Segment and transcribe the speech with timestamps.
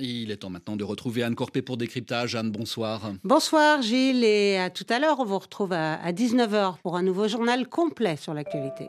[0.00, 2.34] Il est temps maintenant de retrouver Anne Corpé pour décryptage.
[2.34, 3.12] Anne, bonsoir.
[3.24, 5.20] Bonsoir Gilles et à tout à l'heure.
[5.20, 8.88] On vous retrouve à 19h pour un nouveau journal complet sur l'actualité.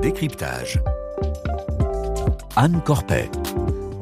[0.00, 0.80] Décryptage.
[2.56, 3.30] Anne Corpet.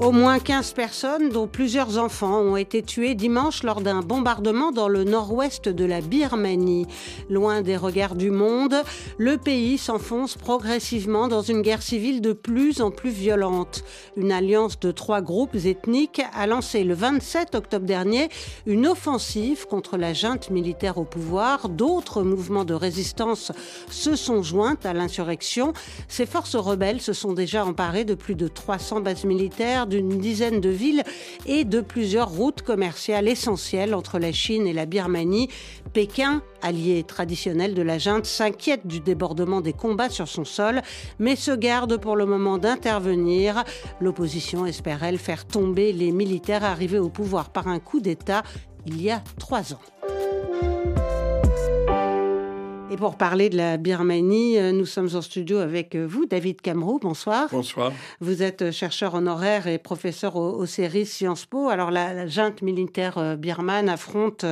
[0.03, 4.89] Au moins 15 personnes, dont plusieurs enfants, ont été tuées dimanche lors d'un bombardement dans
[4.89, 6.89] le nord-ouest de la Birmanie.
[7.31, 8.75] Loin des regards du monde,
[9.17, 13.85] le pays s'enfonce progressivement dans une guerre civile de plus en plus violente.
[14.17, 18.29] Une alliance de trois groupes ethniques a lancé le 27 octobre dernier
[18.67, 21.69] une offensive contre la junte militaire au pouvoir.
[21.69, 23.53] D'autres mouvements de résistance
[23.89, 25.75] se sont joints à l'insurrection.
[26.09, 30.61] Ces forces rebelles se sont déjà emparées de plus de 300 bases militaires d'une dizaine
[30.61, 31.03] de villes
[31.47, 35.49] et de plusieurs routes commerciales essentielles entre la Chine et la Birmanie.
[35.93, 40.81] Pékin, allié traditionnel de la junte, s'inquiète du débordement des combats sur son sol,
[41.19, 43.65] mais se garde pour le moment d'intervenir.
[44.01, 48.43] L'opposition espère, elle, faire tomber les militaires arrivés au pouvoir par un coup d'État
[48.87, 50.12] il y a trois ans.
[52.93, 56.61] Et pour parler de la Birmanie, euh, nous sommes en studio avec euh, vous, David
[56.61, 56.99] Camrou.
[56.99, 57.49] Bonsoir.
[57.51, 57.91] Bonsoir.
[58.21, 61.71] Vous êtes chercheur honoraire et professeur au, séries Sciences Po.
[61.71, 64.45] Alors, la, junte militaire euh, birmane affronte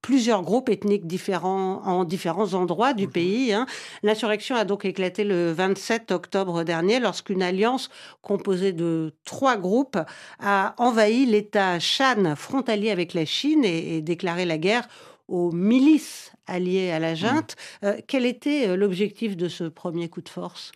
[0.00, 3.12] plusieurs groupes ethniques différents en différents endroits du mhm.
[3.12, 3.52] pays.
[3.52, 3.66] Hein.
[4.04, 7.90] L'insurrection a donc éclaté le 27 octobre dernier lorsqu'une alliance
[8.22, 9.98] composée de trois groupes
[10.38, 14.86] a envahi l'État Shan frontalier avec la Chine et déclaré la guerre
[15.26, 17.56] aux milices alliées à la junte.
[17.82, 17.86] Mm.
[17.86, 20.72] Euh, quel était euh, l'objectif de ce premier coup de force?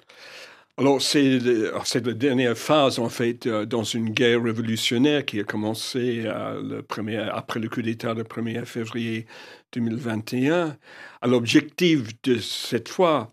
[0.79, 6.23] Alors, c'est la dernière phase, en fait, euh, dans une guerre révolutionnaire qui a commencé
[6.25, 9.27] le premier, après le coup d'État le 1er février
[9.73, 10.77] 2021.
[11.25, 13.29] L'objectif de cette fois,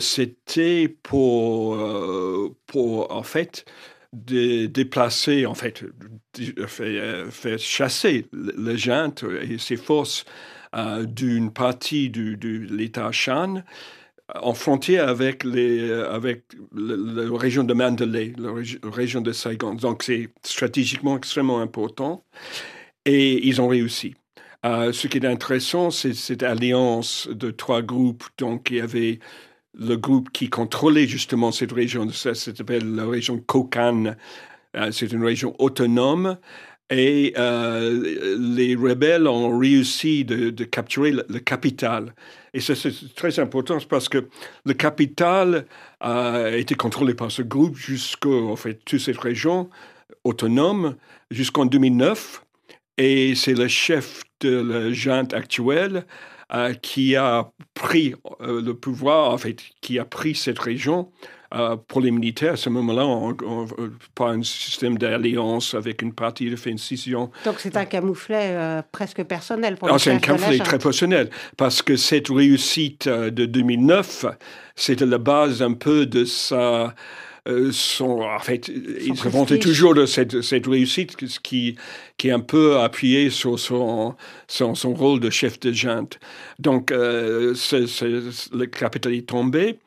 [0.00, 1.78] c'était pour,
[2.66, 3.64] pour, en fait,
[4.12, 5.84] de déplacer, en fait,
[6.66, 10.24] faire, chasser les gens et ses forces
[10.74, 12.36] euh, d'une partie de
[12.74, 13.62] l'État Shan
[14.34, 18.50] en frontière avec, les, avec la, région de Mandalay, la
[18.90, 19.74] région de Saigon.
[19.74, 22.24] Donc c'est stratégiquement extrêmement important
[23.04, 24.14] et ils ont réussi.
[24.64, 28.24] Euh, ce qui est intéressant, c'est cette alliance de trois groupes.
[28.38, 29.18] Donc il y avait
[29.74, 34.16] le groupe qui contrôlait justement cette région, ça, s'appelle la région Kokane.
[34.76, 36.38] Euh, c'est une région autonome
[36.90, 42.14] et euh, les rebelles ont réussi de, capturer le, capital.
[42.52, 44.28] Et ça, c'est très important parce que
[44.66, 45.66] le capital
[46.00, 49.70] a été contrôlé par ce groupe jusqu'à en fait, toute cette région
[50.24, 50.96] autonome
[51.30, 52.44] jusqu'en 2009.
[52.98, 56.04] Et c'est le chef de la junte actuelle
[56.54, 61.10] euh, qui a pris euh, le pouvoir, en fait, qui a pris cette région
[61.54, 62.54] euh, pour les militaires.
[62.54, 63.36] À ce moment-là, on,
[64.14, 66.74] pas un système d'alliance avec une partie de fait
[67.44, 71.96] Donc c'est un camouflet presque personnel pour ah, C'est un camouflet très personnel parce que
[71.96, 74.26] cette réussite de 2009,
[74.76, 76.94] c'était la base un peu de sa
[77.48, 81.74] euh, sont, en fait, ils se vantaient toujours de cette, cette, réussite qui,
[82.16, 84.14] qui est un peu appuyée sur son,
[84.46, 86.20] son, son rôle de chef de junte.
[86.60, 89.78] Donc, euh, le capital est tombé.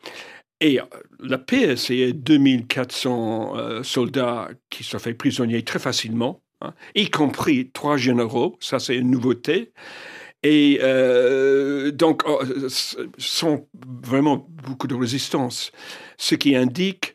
[0.66, 0.84] Et euh,
[1.20, 7.98] la paix, c'est 2400 soldats qui sont faits prisonniers très facilement, hein, y compris trois
[7.98, 8.58] généraux.
[8.60, 9.74] Ça, c'est une nouveauté.
[10.42, 10.80] Et
[11.94, 12.40] donc, oh,
[13.18, 13.68] sont
[14.02, 15.72] vraiment beaucoup de résistance,
[16.18, 17.15] ce qui indique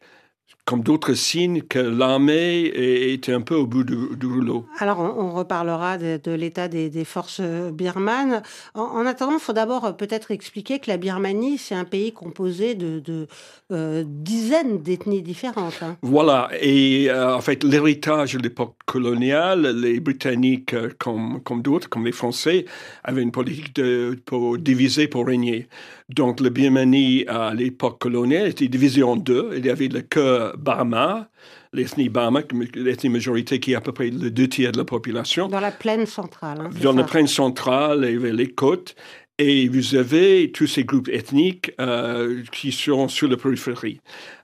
[0.71, 2.71] comme d'autres signes que l'armée
[3.13, 4.67] était un peu au bout du, rouleau.
[4.79, 8.41] Alors, on, reparlera de, l'état des, forces birmanes.
[8.75, 13.27] En, attendant, il faut d'abord peut-être expliquer que la Birmanie, c'est un pays composé de,
[13.73, 15.83] euh, dizaines d'ethnies différentes.
[15.83, 15.97] Hein.
[16.03, 21.89] Voilà, et euh, en fait, l'héritage de l'époque coloniale, les Britanniques, euh, comme, comme d'autres,
[21.89, 22.65] comme les Français,
[23.03, 25.67] avaient une politique de, pour diviser pour régner.
[26.15, 29.51] Donc, la Birmanie, à l'époque coloniale, était divisée en deux.
[29.57, 31.29] Il y avait le cœur Barma,
[31.73, 32.43] l'ethnie Barma,
[32.75, 35.49] l'ethnie majorité qui est à peu près le deux tiers de la population.
[35.49, 36.59] Dans la plaine centrale.
[36.61, 38.95] Hein, Dans la plaine centrale et les côtes.
[39.39, 43.99] Et vous avez tous ces groupes ethniques euh, qui sont sur la périphérie.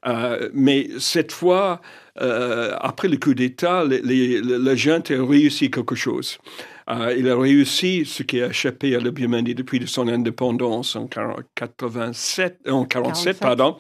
[0.06, 1.82] Euh, mais cette fois,
[2.22, 6.38] euh, après le coup d'État, la junte a réussi quelque chose.
[6.88, 11.08] Il a réussi ce qui a échappé à la Birmanie depuis son indépendance en
[11.54, 13.76] 87, en 47, pardon.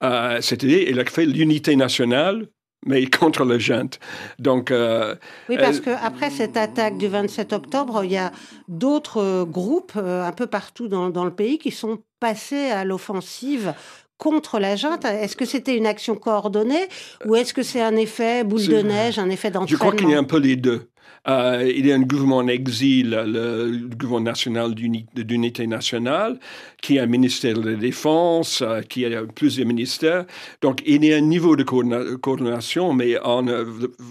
[0.00, 2.48] C'est-à-dire, il a fait l'unité nationale
[2.86, 3.98] mais contre le junte.
[4.38, 5.14] Donc, euh,
[5.48, 8.32] oui, parce qu'après cette attaque du 27 octobre, il y a
[8.68, 13.74] d'autres groupes euh, un peu partout dans, dans, le pays qui sont passés à l'offensive
[14.16, 15.04] contre la junte.
[15.04, 16.88] Est-ce que c'était une action coordonnée
[17.24, 20.10] ou est-ce que c'est un effet boule de neige, un effet d'entraînement Je crois qu'il
[20.10, 20.88] y a un peu les deux.
[21.28, 26.38] Euh, il y a un gouvernement en exil, le, gouvernement national d'unité nationale,
[26.80, 30.24] qui a un ministère de la Défense, euh, qui a plusieurs ministères.
[30.62, 33.64] Donc, il y a un niveau de coordination, mais euh,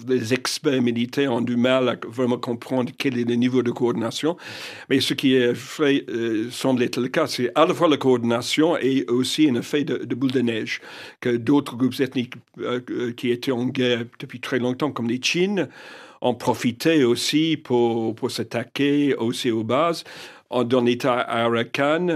[0.07, 4.37] les experts militaires ont du mal à vraiment comprendre quel est le niveau de coordination.
[4.89, 6.05] Mais ce qui est fait,
[6.51, 9.97] semble être le cas, c'est à la fois la coordination et aussi un effet de,
[9.97, 10.81] de boule de neige,
[11.19, 12.33] que d'autres groupes ethniques
[13.15, 15.67] qui étaient en guerre depuis très longtemps, comme les Chines,
[16.21, 20.03] ont profité aussi pour, pour s'attaquer aussi aux bases.
[20.49, 22.07] Dans l'État arakan,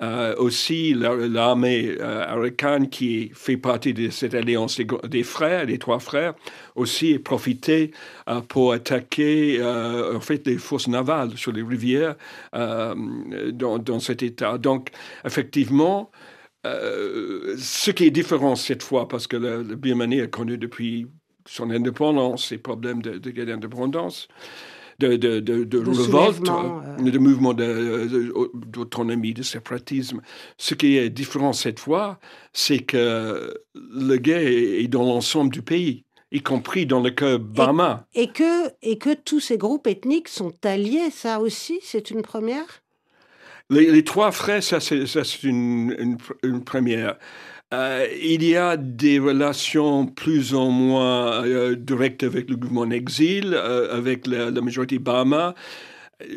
[0.00, 6.32] euh, aussi l'armée euh, qui fait partie de cette alliance des, frères, des trois frères,
[6.74, 7.90] aussi profité
[8.30, 12.16] euh, pour attaquer en fait les forces navales sur les rivières
[12.54, 14.56] dans, dans, cet État.
[14.56, 14.88] Donc
[15.26, 16.10] effectivement,
[16.64, 21.06] ce qui est différent cette fois, parce que la Birmanie a connu depuis
[21.46, 24.28] son indépendance, ses problèmes de, de guerre d'indépendance,
[24.98, 27.10] de, de, de, de révolte, euh.
[27.10, 30.20] de mouvement d'autonomie, de, séparatisme.
[30.56, 32.18] Ce qui est différent cette fois,
[32.52, 36.04] c'est que le guerre est dans l'ensemble du pays
[36.34, 38.06] y compris dans le cas Bama.
[38.14, 42.82] Et, que, et que tous ces groupes ethniques sont alliés, ça aussi, c'est une première?
[43.70, 47.16] Les, trois frères, ça c'est une, une, une, première.
[47.74, 52.90] Euh, il y a des relations plus ou moins euh, directes avec le gouvernement en
[52.90, 55.54] exil, euh, avec la, majorité Bama.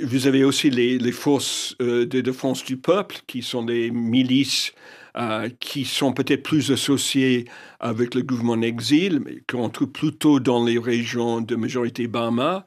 [0.04, 4.74] Vous avez aussi les, forces de défense du peuple, qui sont des milices
[5.60, 7.46] qui sont peut-être plus associées
[7.80, 12.66] avec le gouvernement en exil, qu'on trouve plutôt dans les régions de majorité Bama.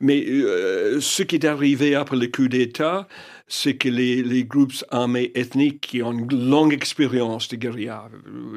[0.00, 3.08] Mais ce qui est arrivé après le coup d'État,
[3.48, 8.08] c'est que les, groupes armés ethniques qui ont une longue expérience de guérilla,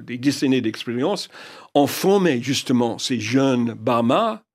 [0.03, 1.29] des décennies d'expérience,
[1.75, 4.49] ont formé justement ces jeunes Bama euh,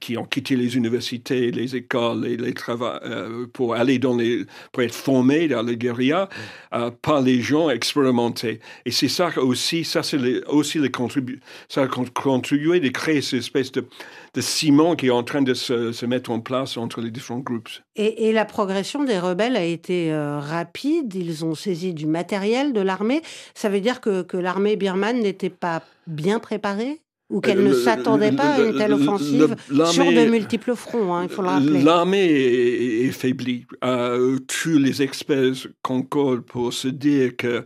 [0.00, 4.44] qui ont quitté les universités, les écoles et les travaux euh, pour aller dans les,
[4.72, 6.28] pour être formés dans la guérilla
[6.72, 8.60] euh, par les gens expérimentés.
[8.84, 13.40] Et c'est ça aussi, ça c'est aussi le contribu ça a contribué de créer cette
[13.40, 13.86] espèce de,
[14.34, 17.40] de ciment qui est en train de se, se, mettre en place entre les différents
[17.40, 17.68] groupes.
[17.96, 21.14] Et, et la progression des rebelles a été rapide.
[21.14, 23.22] Ils ont saisi du matériel de l'armée.
[23.54, 27.00] Ça veut dire que, que l'armée birmane n'était pas bien préparée?
[27.30, 31.28] Ou qu'elle ne s'attendait pas à une telle offensive sur de multiples fronts, hein, il
[31.28, 31.82] faut le rappeler.
[31.82, 33.66] L'armée est, faiblie.
[33.82, 37.64] Euh, tous les experts concordent pour se dire que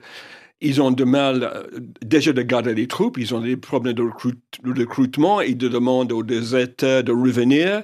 [0.60, 1.68] ils ont de mal
[2.04, 7.02] déjà de garder les troupes, ils ont des problèmes de, recrutement, ils demandent aux États
[7.02, 7.82] de revenir.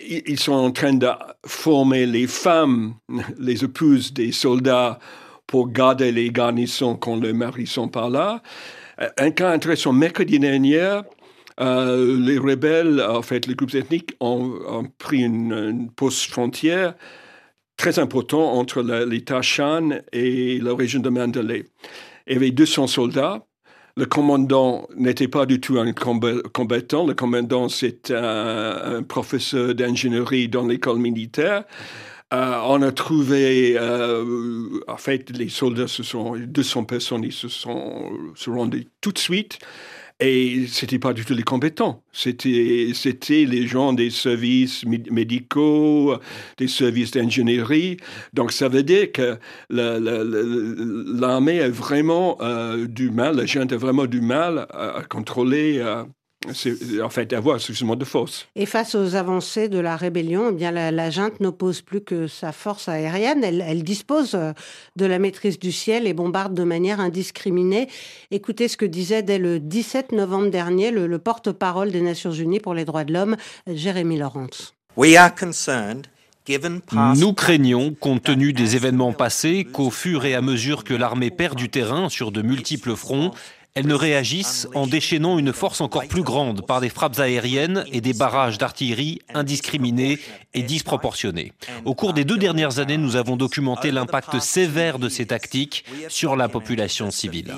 [0.00, 1.08] Ils sont en train de
[1.46, 2.94] former les femmes,
[3.38, 4.98] les épouses des soldats
[5.52, 8.40] pour garder les garnisons quand les maris sont par là.
[9.18, 11.00] Un cas intéressant, mercredi dernier,
[11.60, 16.94] euh, les rebelles, en fait, les groupes ethniques ont, pris une, poste frontière
[17.76, 21.64] très important entre l'État Shan et la région de Mandalay.
[22.26, 23.44] Il y avait 200 soldats.
[23.94, 27.06] Le commandant n'était pas du tout un combattant.
[27.06, 31.64] Le commandant, c'est un, professeur d'ingénierie dans l'école militaire.
[32.32, 37.48] Euh, on a trouvé, euh, en fait, les soldats, ce sont 200 personnes, ils se
[37.48, 39.58] sont se rendus tout de suite.
[40.20, 42.04] Et c'était pas du tout les compétents.
[42.12, 46.16] C'était, c'était les gens des services médicaux,
[46.58, 47.96] des services d'ingénierie.
[48.32, 49.36] Donc, ça veut dire que
[49.68, 55.82] l'armée a vraiment euh, du mal, la gente a vraiment du mal à, contrôler
[57.02, 58.48] en fait avoir suffisamment de force.
[58.56, 62.52] Et face aux avancées de la rébellion, eh bien la, junte n'oppose plus que sa
[62.52, 63.44] force aérienne.
[63.44, 64.52] Elle, dispose euh,
[64.96, 67.88] de la maîtrise du ciel et bombarde de manière indiscriminée.
[68.30, 72.74] Écoutez ce que disait dès le 17 novembre dernier le, porte-parole des Nations Unies pour
[72.74, 74.74] les droits de l'homme, Jérémy Laurence.
[77.16, 81.56] Nous craignons, compte tenu des événements passés, qu'au fur et à mesure que l'armée perd
[81.56, 83.32] du terrain sur de multiples fronts,
[83.74, 88.00] elles ne réagissent en déchaînant une force encore plus grande par des frappes aériennes et
[88.00, 90.18] des barrages d'artillerie indiscriminés
[90.52, 91.52] et disproportionnés.
[91.84, 96.36] Au cours des deux dernières années, nous avons documenté l'impact sévère de ces tactiques sur
[96.36, 97.54] la population civile.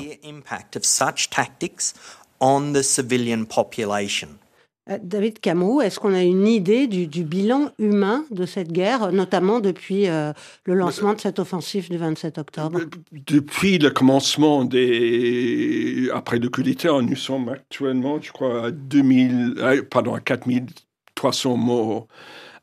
[4.87, 10.09] David Camus, est-ce qu'on a une idée du, bilan humain de cette guerre, notamment depuis
[10.09, 10.33] euh,
[10.64, 12.81] le lancement de cette offensive du 27 octobre?
[13.12, 19.83] Depuis le commencement après le coup d'État, nous sommes actuellement, je crois, à 2000, euh,
[19.91, 20.67] pardon, à 4000
[21.14, 22.07] 300 morts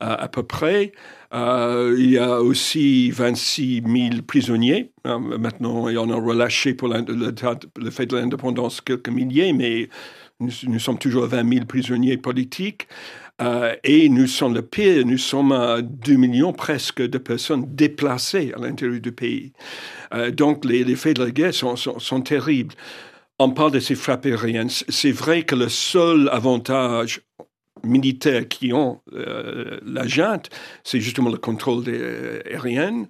[0.00, 0.92] à peu près.
[1.32, 4.90] il y a aussi 26 000 prisonniers.
[5.04, 9.88] Hein, maintenant, il y en a relâché pour le, fait de l'indépendance quelques milliers, mais
[10.42, 12.88] nous, sommes toujours 20 000 prisonniers politiques.
[13.40, 18.52] Euh, et nous sommes le pire, nous sommes à 2 millions presque de personnes déplacées
[18.54, 19.52] à l'intérieur du pays.
[20.14, 22.74] Euh, donc les, les, faits de la guerre sont, terribles.
[23.38, 24.68] On parle de ces frappes aériennes.
[24.68, 27.22] C'est vrai que le seul avantage
[27.82, 30.50] militaire qui ont euh, la junte,
[30.84, 33.08] c'est justement le contrôle des, aériennes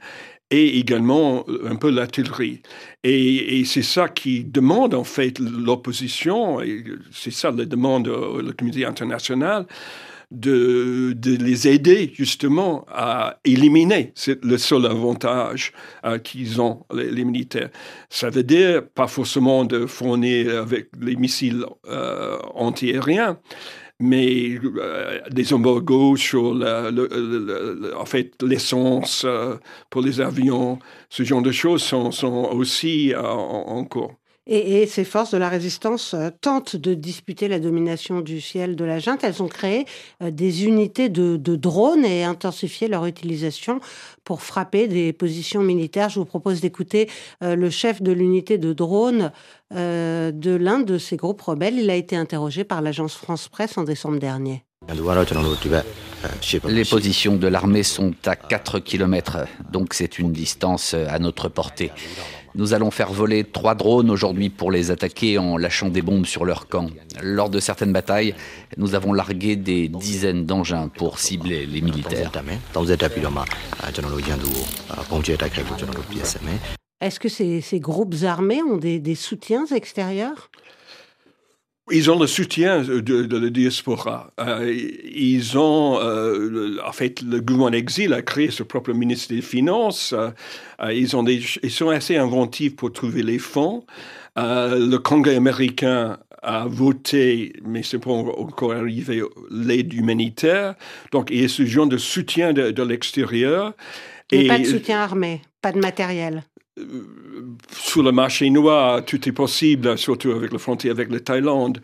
[0.53, 2.61] et également un peu l'artillerie.
[3.03, 8.53] Et, c'est ça qui demande en fait l'opposition, et c'est ça la demande de la
[8.53, 9.67] communauté internationale,
[10.31, 15.73] de, de, les aider justement à éliminer le seul avantage
[16.05, 17.69] euh, qu'ils ont, les, militaires.
[18.09, 23.39] Ça veut dire pas forcément de fournir avec les missiles euh, antiaériens,
[24.01, 26.53] mais euh, des embargos sur
[27.97, 29.57] en fait l'essence euh,
[29.91, 34.15] pour les avions, ce genre de choses sont, sont aussi euh, en, cours.
[34.47, 38.99] Et, ces forces de la résistance tentent de disputer la domination du ciel de la
[38.99, 39.23] junte.
[39.23, 39.87] Elles ont créé
[40.21, 43.81] des unités de, drones et intensifié leur utilisation
[44.25, 46.09] pour frapper des positions militaires.
[46.09, 47.09] Je vous propose d'écouter
[47.41, 49.31] le chef de l'unité de drones
[49.75, 51.79] euh, de l'un de ces groupes rebelles.
[51.79, 54.65] Il a été interrogé par l'agence France Presse en décembre dernier.
[56.69, 61.91] Les positions de l'armée sont à 4 km, donc c'est une distance à notre portée.
[62.55, 66.45] Nous allons faire voler trois drones aujourd'hui pour les attaquer en lâchant des bombes sur
[66.45, 66.91] leur camp.
[67.23, 68.35] Lors de certaines batailles,
[68.77, 72.31] nous avons largué des dizaines d'engins pour cibler les militaires.
[77.01, 80.51] Est-ce que ces, groupes armés ont des, soutiens extérieurs?
[81.91, 84.33] Ils ont le soutien de, la diaspora.
[84.39, 84.73] Euh,
[85.05, 90.15] ils ont, euh, en fait, le gouvernement exil a créé son propre ministère des Finances.
[90.17, 93.85] Euh, ils, ont des, ils sont assez inventifs pour trouver les fonds.
[94.37, 100.75] le Congrès américain a voté, mais c'est pas encore arrivé, l'aide humanitaire.
[101.11, 103.75] Donc, il y a ce genre de soutien de, l'extérieur.
[104.31, 106.43] Mais pas de soutien armé, pas de matériel.
[106.79, 106.85] Euh,
[107.71, 111.83] sur le marché noir, tout est possible, surtout avec la frontière avec la Thaïlande.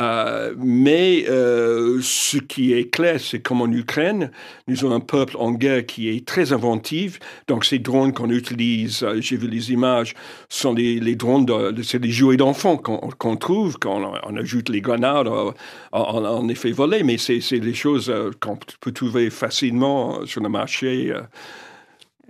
[0.00, 4.30] Euh, mais euh, ce qui est clair, c'est comme en Ukraine,
[4.66, 7.18] nous avons un peuple en guerre qui est très inventif.
[7.48, 10.14] Donc ces drones qu'on utilise, j'ai vu les images,
[10.48, 11.46] sont les, drones,
[11.82, 15.28] c'est des jouets d'enfants qu'on, trouve, quand on, ajoute les grenades,
[15.92, 21.12] en effet volé, mais c'est, c'est des choses qu'on peut trouver facilement sur le marché.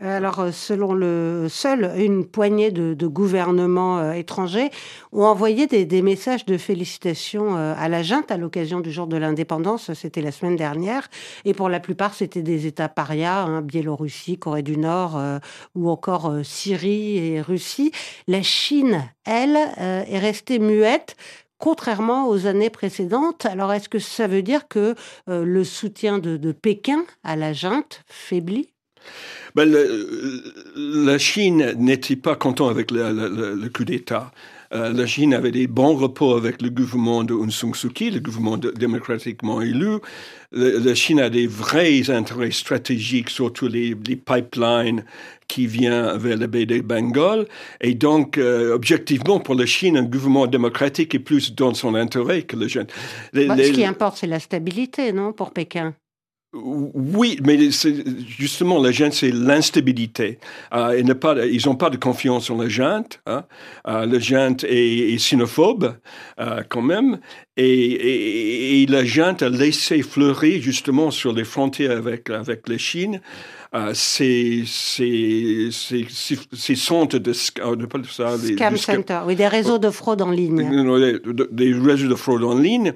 [0.02, 4.70] Alors, euh, selon le seul, une poignée de, gouvernements euh, étrangers
[5.12, 9.18] ont envoyé des, messages de félicitations euh, à la junte à l'occasion du jour de
[9.18, 9.92] l'indépendance.
[9.92, 11.08] C'était la semaine dernière.
[11.44, 15.20] Et pour la plupart, c'était des États parias, hein, Biélorussie, Corée du Nord
[15.74, 17.92] ou encore Syrie et Russie.
[18.26, 21.16] La Chine, elle, est restée muette
[21.58, 23.44] contrairement aux années précédentes.
[23.44, 24.94] Alors, est-ce que ça veut dire que
[25.26, 28.70] le soutien de Pékin à la junte faiblit?
[29.54, 29.72] Ben,
[30.76, 34.32] la Chine n'était pas content avec le, coup d'État.
[34.72, 38.12] Euh, la Chine avait des bons rapports avec le gouvernement de Aung San Suu Kyi,
[38.12, 39.98] le gouvernement démocratiquement élu.
[40.52, 45.04] la Chine a des vrais intérêts stratégiques, surtout les, les pipelines
[45.48, 47.46] qui viennent vers la baie de Bengale.
[47.80, 52.42] Et donc, euh, objectivement, pour la Chine, un gouvernement démocratique est plus dans son intérêt
[52.42, 52.86] que le jeune.
[53.32, 55.94] Bah, ce qui importe, c'est la stabilité, non, pour Pékin?
[56.52, 57.70] Oui, mais
[58.26, 60.38] justement, la junte, c'est l'instabilité.
[60.74, 63.20] Euh, ils n'ont pas de confiance en la junte.
[63.26, 63.44] Hein.
[63.86, 65.94] Euh, la junte est, est sinophobe,
[66.40, 67.20] euh, quand même.
[67.56, 73.20] Et, la junte a laissé fleurir, justement, sur les frontières avec, avec la Chine,
[73.72, 74.64] euh, ces,
[76.74, 80.56] centres de, Scam Center, oui, des réseaux de fraude en ligne.
[81.52, 82.94] Des réseaux de fraude en ligne.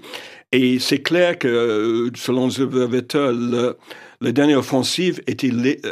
[0.55, 3.33] Et c'est clair que, selon les observateurs,
[4.21, 5.51] la dernière offensive était,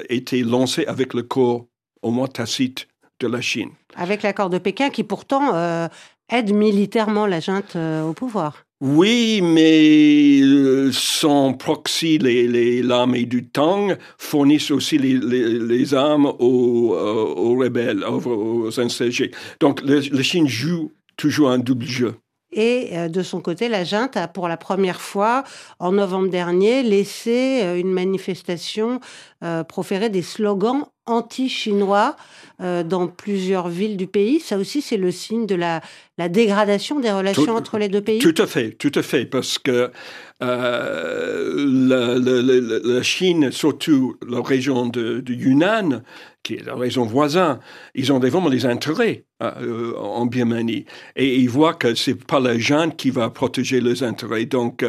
[0.09, 1.67] était lancée avec le corps
[2.01, 2.87] au moins tacite
[3.19, 3.71] de la Chine.
[3.97, 5.89] Avec l'accord de Pékin qui pourtant euh,
[6.31, 8.65] aide militairement la junte euh, au pouvoir.
[8.81, 15.19] Oui, mais euh, son proxy, l'armée du Tang, fournissent aussi les,
[15.59, 19.33] les armes aux, aux, rebelles, aux, insurgés.
[19.59, 22.15] Donc la Chine joue toujours un double jeu.
[22.53, 25.45] Et euh, de son côté, la junte a pour la première fois,
[25.79, 29.01] en novembre dernier, laissé euh, une manifestation
[29.43, 32.17] euh, proférer des slogans anti-chinois
[32.61, 34.39] euh, dans plusieurs villes du pays.
[34.39, 35.81] Ça aussi, c'est le signe de la,
[36.17, 38.21] la dégradation des relations entre les deux pays.
[38.21, 39.91] Tout à fait, tout à fait, parce que
[40.43, 41.55] euh,
[41.89, 46.03] la, la, la, Chine, surtout la région de, de, Yunnan,
[46.43, 47.59] qui est la région voisine,
[47.95, 50.85] ils ont vraiment des intérêts euh, en Birmanie.
[51.17, 54.47] Et ils voient que c'est pas la junte qui va protéger leurs intérêts.
[54.47, 54.85] Donc,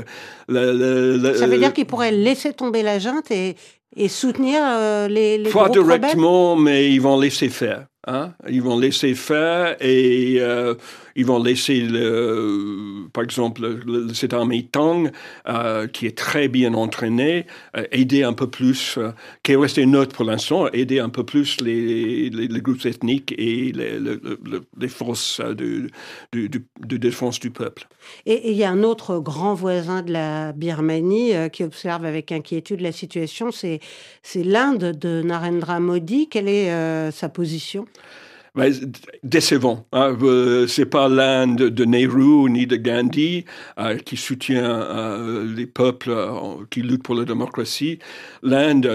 [0.47, 3.55] ça veut dire qu'ils pourraient laisser tomber la junte et,
[3.95, 7.87] et soutenir euh, les, les Pas directement, mais ils vont laisser faire.
[8.05, 8.33] Hein?
[8.49, 10.75] Ils vont laisser faire et euh,
[11.15, 13.79] ils vont laisser, le, par exemple,
[14.13, 15.09] cette armée Tang,
[15.47, 17.45] euh, qui est très bien entraînée,
[17.77, 18.99] euh, aider un peu plus,
[19.41, 22.29] qui est resté neutre pour l'instant, aider un peu plus les,
[22.61, 25.87] groupes ethniques et les, forces de,
[26.81, 27.87] défense du peuple.
[28.25, 32.81] Et il y a un autre grand voisin de la Birmanie qui observe avec inquiétude
[32.81, 33.79] la situation, c'est
[34.35, 36.27] l'Inde de Narendra Modi.
[36.27, 37.85] Quelle est sa position?
[39.23, 39.85] Décevant.
[39.91, 40.15] Hein.
[40.21, 43.45] Euh, c'est pas l'Inde de Nehru ni de Gandhi
[43.79, 46.15] euh, qui soutient euh, les peuples
[46.69, 47.99] qui luttent pour la démocratie.
[48.43, 48.87] L'Inde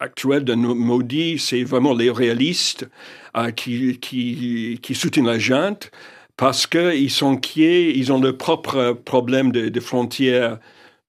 [0.00, 2.88] actuelle de Modi, c'est vraiment les réalistes
[3.54, 5.92] qui, soutiennent la junte
[6.36, 10.58] parce qu'ils sont inquiets, ils ont leur propre problème de, de frontières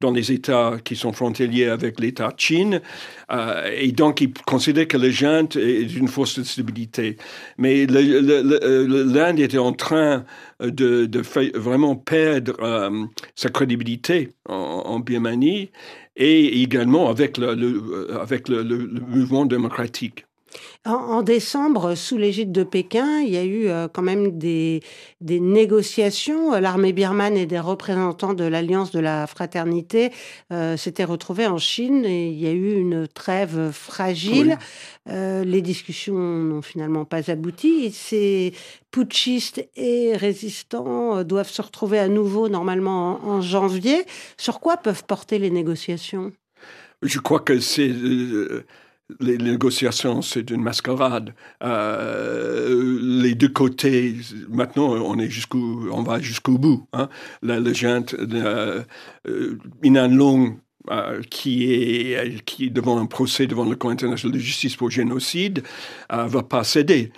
[0.03, 2.81] dans les États qui sont frontaliers avec l'État Chine.
[3.31, 7.17] Euh, et donc, ils considèrent que le junte est une force de stabilité.
[7.57, 10.25] Mais euh, l'Inde était en train
[10.59, 11.09] de,
[11.55, 13.05] vraiment perdre euh,
[13.35, 15.71] sa crédibilité en, Birmanie
[16.15, 17.55] et également avec le
[19.07, 20.25] mouvement démocratique.
[20.85, 24.81] En, décembre, sous l'égide de Pékin, il y a eu euh, quand même des,
[25.21, 26.59] des négociations.
[26.59, 30.11] L'armée birmane et des représentants de l'Alliance de la Fraternité
[30.51, 34.57] euh, s'étaient retrouvés en Chine et il y a eu une trêve fragile.
[35.09, 37.91] Euh, les discussions n'ont finalement pas abouti.
[37.91, 38.53] Ces
[38.91, 44.05] putschistes et résistants euh, doivent se retrouver à nouveau normalement en, en janvier.
[44.37, 46.33] Sur quoi peuvent porter les négociations?
[47.01, 47.91] Je crois que c'est
[49.19, 51.33] les négociations, c'est une mascarade.
[51.63, 54.15] Euh, les deux côtés,
[54.49, 56.87] maintenant, on est jusqu'au, on va jusqu'au bout.
[56.93, 57.09] Hein.
[57.41, 58.83] La, junte, euh,
[59.83, 60.57] Long,
[60.91, 65.63] euh, qui est qui devant un procès devant le Cour international de justice pour génocide,
[66.11, 67.13] euh, va pas céder.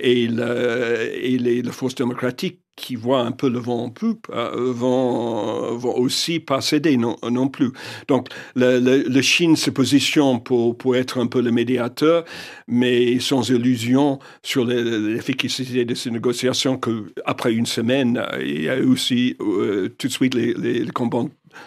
[0.00, 4.26] Et, le, et les, les forces démocratiques qui voient un peu le vent en poupe
[4.30, 7.72] euh, vont, vont aussi pas céder non, non plus.
[8.06, 12.24] Donc, le, le, le, Chine se positionne pour, pour être un peu le médiateur,
[12.68, 19.36] mais sans illusion sur l'efficacité de ces négociations qu'après une semaine, il y a aussi
[19.40, 21.24] euh, tout de suite les, les, les combats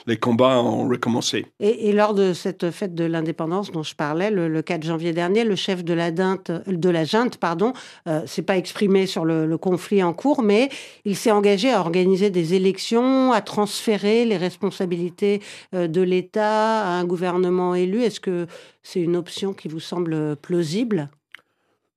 [0.07, 1.45] les combats ont recommencé.
[1.59, 5.43] Et, lors de cette fête de l'indépendance dont je parlais, le, le, 4 janvier dernier,
[5.43, 7.73] le chef de la, junte pardon,
[8.07, 10.69] euh, s'est pas exprimé sur le, le, conflit en cours, mais
[11.05, 15.41] il s'est engagé à organiser des élections, à transférer les responsabilités
[15.73, 18.03] euh, de l'État à un gouvernement élu.
[18.03, 18.47] Est-ce que
[18.83, 21.09] c'est une option qui vous semble plausible?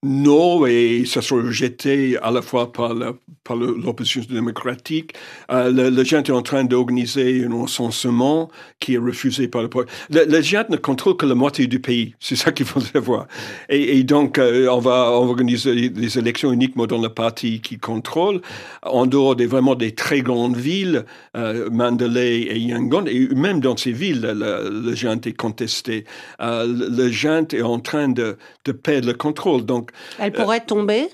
[0.05, 3.13] Non, et ça sera rejeté à la fois par, la,
[3.45, 5.15] par l'opposition démocratique.
[5.53, 9.71] Euh, le, le est en train d'organiser un recensement qui est refusé par le
[10.11, 12.17] Le, le ne contrôle que la moitié du pays.
[12.19, 13.29] C'est ça qu'il faut savoir.
[13.69, 17.61] Et, et donc, euh, on, va, on va organiser des élections uniquement dans le parti
[17.61, 18.41] qui contrôle,
[18.83, 21.05] en dehors des vraiment des très grandes villes,
[21.37, 26.07] euh, Mandalay et Yangon, et même dans ces villes, le, le est contesté.
[26.41, 29.65] Euh, le GENT est en train de, de perdre le contrôle.
[29.65, 31.09] Donc, elle pourrait tomber?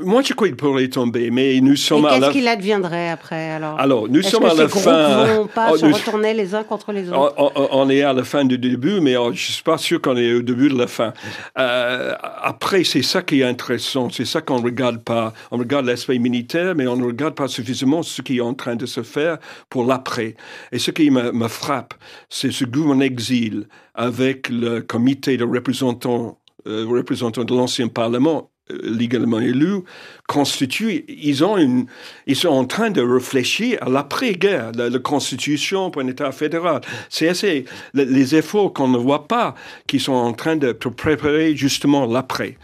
[0.00, 2.18] Moi, je crois qu'il pourrait tomber, mais nous sommes Et à la...
[2.18, 3.78] qu'est-ce qu'il adviendrait après, alors?
[3.78, 5.26] Alors, nous sommes à la fin...
[5.26, 5.94] ne vont pas oh, se nous...
[5.94, 7.34] retourner les uns contre les autres?
[7.36, 9.78] on, on, on, est à la fin du début, mais oh, je ne suis pas
[9.78, 11.12] sûr qu'on est au début de la fin.
[11.58, 15.32] Euh, après, c'est ça qui est intéressant, c'est ça qu'on ne regarde pas.
[15.52, 18.74] On regarde l'aspect militaire, mais on ne regarde pas suffisamment ce qui est en train
[18.74, 19.38] de se faire
[19.70, 20.34] pour l'après.
[20.72, 21.94] Et ce qui me, me frappe,
[22.28, 28.78] c'est ce gouvernement exil avec le comité de représentants, euh, représentants de l'ancien Parlement euh,
[28.82, 29.82] légalement élus
[30.26, 36.32] constituent, ils sont en train de réfléchir à l'après-guerre, la, la, constitution pour un État
[36.32, 36.80] fédéral.
[37.10, 39.54] C'est assez, les efforts qu'on ne voit pas,
[39.86, 42.56] qui sont en train de préparer justement l'après.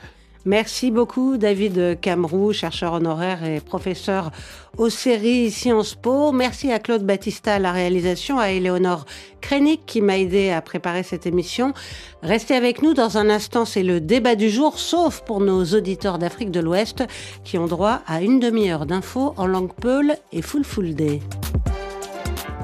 [0.46, 4.30] Merci beaucoup David Camrou, chercheur honoraire et professeur
[4.78, 6.32] aux séries Sciences Po.
[6.32, 9.04] Merci à Claude Battista à la réalisation, à Éléonore
[9.42, 11.74] Krenik qui m'a aidé à préparer cette émission.
[12.22, 16.18] Restez avec nous dans un instant, c'est le débat du jour, sauf pour nos auditeurs
[16.18, 17.04] d'Afrique de l'Ouest
[17.44, 21.20] qui ont droit à une demi-heure d'infos en langue peul et full full day.